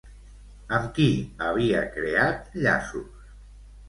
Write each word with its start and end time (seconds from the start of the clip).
Amb 0.77 0.87
qui 0.95 1.05
havia 1.49 1.81
creat 1.97 2.49
llaços? 2.65 3.29